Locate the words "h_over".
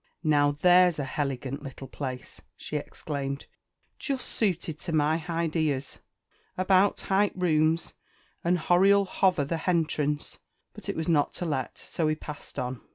9.07-9.47